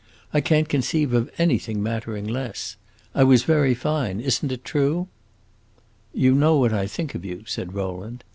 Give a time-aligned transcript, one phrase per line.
[0.33, 2.75] I can't conceive of anything mattering less.
[3.13, 5.09] I was very fine is n't it true?"
[6.11, 8.23] "You know what I think of you," said Rowland.